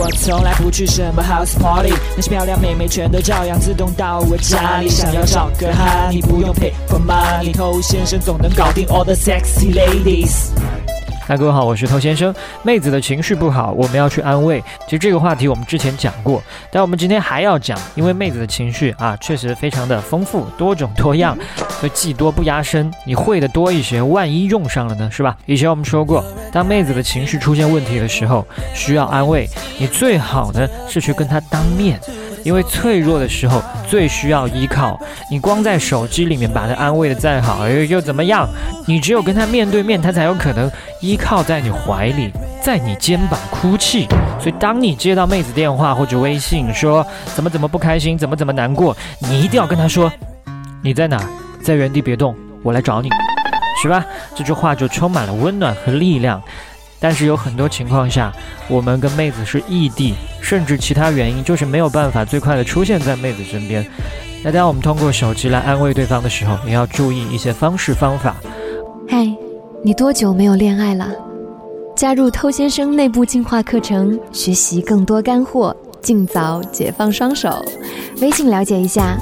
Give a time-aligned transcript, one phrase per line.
[0.00, 4.88] 我从来不去什么 house party，那些漂亮妹妹全都照样自动到我家里。
[4.88, 10.50] 想要找个 honey，不用 pay for money，头先生总能搞定 all the sexy ladies。
[11.28, 12.34] 大哥好，我是头先生。
[12.62, 14.64] 妹子的情绪不好，我们要去安慰。
[14.86, 21.36] 其实这个话题我们之前讲过，但我们今天还要讲，因为妹子的情绪啊，确实非常的丰富多种多样，
[21.78, 22.90] 所以技多不压身。
[23.04, 25.36] 你会的多一些，万一用上了呢，是吧？
[25.44, 29.46] 以前我们说过，当妹子的情绪出现问题的时候，需要安慰，
[29.78, 32.00] 你最好呢是去跟她当面。
[32.48, 34.98] 因为脆弱的时候最需要依靠，
[35.30, 38.48] 你光在手机里面把他安慰的再好，又又怎么样？
[38.86, 40.70] 你只有跟他面对面，他才有可能
[41.02, 44.08] 依靠在你怀里，在你肩膀哭泣。
[44.40, 50.10] 所以，当你接到妹子电话或者微信说怎么怎么不开心，怎么怎么难过，你一定要跟他说
[50.82, 51.22] 你在哪，
[51.62, 53.10] 在原地别动，我来找你，
[53.82, 54.02] 是吧？
[54.34, 56.42] 这句话就充满了温暖和力量。
[57.00, 58.32] 但是有很多情况下，
[58.68, 63.86] 我们跟妹子是异地，甚至其他原因，就是没有办法最快的出现在妹子身边。
[64.42, 68.36] 那当我们通过手机来安慰对方的时候，也要注意一些方式方法。
[69.08, 69.26] 嗨，
[69.82, 71.08] 你多久没有恋爱了？
[71.96, 77.64] 加入偷先生内部进化课程，学习更多干货，尽早解放双手。
[78.20, 79.18] 微信了解一下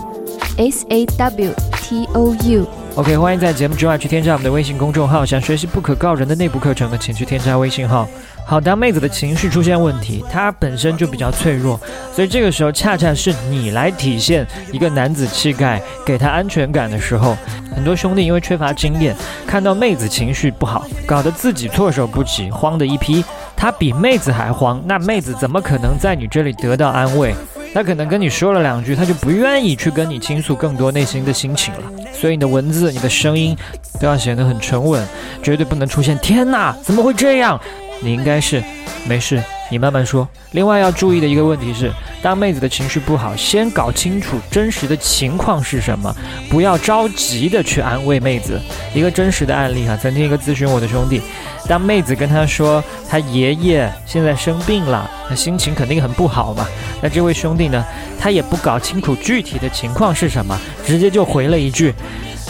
[0.58, 2.85] ，s a w t o u。
[2.97, 5.25] OK，欢迎在节目之外去添加我们的微信公众号。
[5.25, 8.08] 想学习不可告人的内部课程的，请去添加微信号。
[8.47, 11.78] 好，当妹子的情绪出现问题，她本身就比较脆弱，
[12.11, 17.36] 所以这个时候恰恰是你来体现一个男子气概，给她安全感的时候。
[17.75, 19.14] 很多兄弟因为缺乏经验，
[19.47, 23.22] 看到妹子情绪不好，搞得自己措手不及，慌的一批。
[23.55, 27.34] 他比妹子还慌，那妹子怎么可能在你这里得到安慰？
[27.77, 31.82] 他可能跟你说了两句，他就不愿意去跟你倾诉更多内心的心情了。
[32.10, 33.55] 所以你的文字、你的声音
[34.00, 35.06] 都要显得很沉稳，
[35.42, 37.60] 绝对不能出现“天哪，怎么会这样”。
[38.00, 38.64] 你应该是
[39.06, 40.28] 没事，你慢慢说。
[40.53, 41.91] 另外要注意的一个问题是，
[42.22, 46.14] 当妹子的情绪不好，先搞清楚真实的情况是什么，
[46.48, 48.60] 不要着急的去安慰妹子。
[48.94, 51.21] 一个真实的案例哈，曾经一个咨询我的兄弟，
[51.69, 56.66] 当妹子跟他说他爷爷现在生病了，他心情肯定很不好嘛。
[57.03, 57.84] 那这位兄弟呢，
[58.19, 61.93] 他也不搞清楚具体的情况是什么，直接就回了一句：“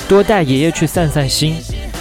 [0.08, 1.56] 多带爷爷去散散心。”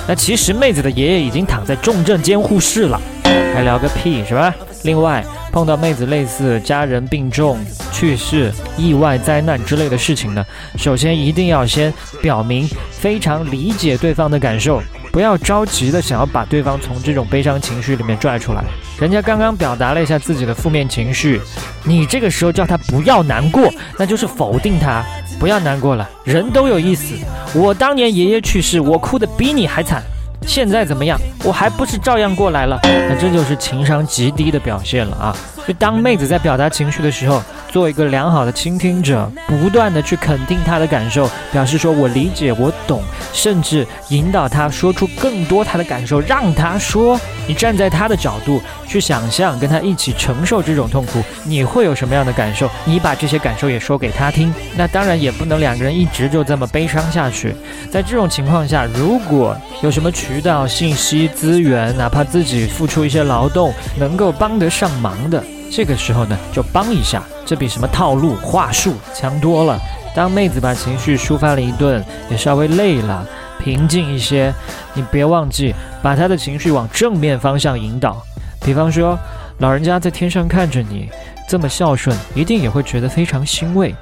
[0.08, 4.54] 那其实妹子的爷爷已经躺在重症监护室了，还聊个屁是吧？
[4.86, 5.22] 另外。
[5.52, 7.58] 碰到妹子类似家人病重、
[7.90, 14.82] 去世、意外、灾难之类的事情呢，首先一定要先表明非常理解对方的感受，
[15.14, 18.66] 不要着急的想要把对方从这种悲伤情绪里面拽出来。
[19.00, 21.40] 人家刚刚表达了一下自己的负面情绪，
[21.86, 25.06] 你这个时候叫他不要难过，那就是否定他。
[25.40, 27.16] 不要难过了，人都有意思。
[27.54, 30.04] 我当年爷爷去世，我哭得比你还惨。
[30.46, 31.20] 现在怎么样？
[31.44, 32.80] 我还不是照样过来了？
[32.84, 35.36] 那这就是情商极低的表现了啊！
[35.68, 37.42] 就当妹子在表达情绪的时候，
[37.76, 43.04] 做一个良好的倾听者，不断的去肯定他的感受，表示说我理解，我懂，
[43.34, 47.20] 甚至引导他说出更多他的感受，让他说。
[47.50, 52.70] 你站在他的角度去想象，跟他一起承受这种痛苦，你会有什么样的感受？
[52.86, 54.54] 你把这些感受也说给他听。
[54.78, 57.54] 那当然也不能两个人一直就这么悲伤下去。
[57.92, 59.54] 在这种情况下，如果
[59.84, 65.44] 有什么渠道、信息、资源，哪怕自己付出一些劳动，能够帮得上忙的。
[65.76, 69.78] 这个时候呢，就帮一下，这比什么套路话术强多了。
[70.16, 73.28] 当妹子把情绪抒发了一顿，也稍微累了，
[73.62, 74.54] 平静一些，
[74.94, 78.24] 你别忘记把她的情绪往正面方向引导。
[78.62, 79.20] 比方说，
[79.58, 81.10] 老人家在天上看着你
[81.46, 83.94] 这么孝顺，一定也会觉得非常欣慰，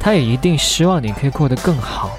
[0.00, 2.12] 他也一定希望你可以过得更好，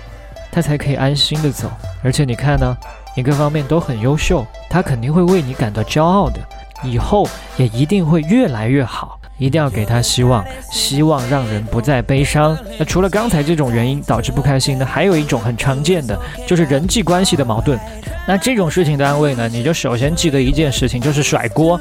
[0.52, 1.68] 他才可以安心的走。
[2.04, 2.78] 而且你看呢，
[3.18, 6.40] 你各方面都很优秀，他肯定会为你感到骄傲的。
[6.84, 12.56] 以后也一定会越来越好，一定要给他希望，希望让人不再悲伤。
[12.78, 17.80] 那除了刚才这种原因导致不开心呢，还有一种很常见的，就是人际关系的矛盾。
[18.28, 21.80] 那这种事情的安慰呢，你就首先记得一件事情，就是甩锅。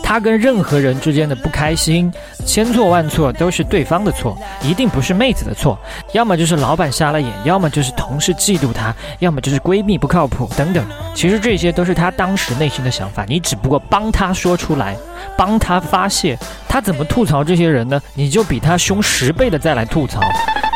[0.00, 2.10] 他跟任何人之间的不开心，
[2.46, 5.78] 千错万错都是对方的错，一定不是妹子的错。
[6.12, 10.82] 要么就是老板瞎了眼，要么就是同事嫉妒他，要么就是闺蜜不靠谱等等。
[11.14, 14.96] 其实这些都是他当时内心的想法，你只不过帮他说出来，
[15.36, 16.38] 帮他发泄。
[16.68, 18.00] 他怎么吐槽这些人呢？
[18.14, 20.20] 你就比他凶十倍的再来吐槽。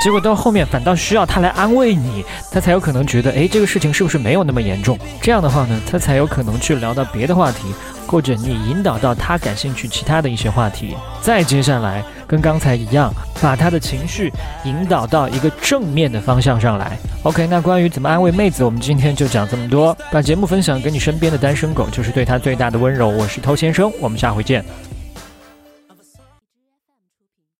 [0.03, 4.99] 结果到后面反倒需要他来安慰你，他才有可能觉得，哎，这个事情是不是没有那么严重？
[5.21, 7.73] 这样的话呢，他才有可能去聊到别的话题，
[8.05, 10.97] 或者你引导到他感兴趣其他的一些话题。
[11.21, 14.33] 再接下来跟刚才一样，把他的情绪
[14.65, 16.99] 引导到一个正面的方向上来。
[17.23, 19.97] OK，那关于怎么安慰妹子，我们今天就讲这么多。
[20.11, 23.09] 把节目分享给你身边的单身狗，就是对他最大的温柔。
[23.09, 24.65] 我是偷先生，我们下回见。